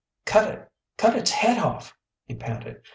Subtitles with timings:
[0.25, 1.95] "Cut it cut its head off!"
[2.25, 2.81] he panted.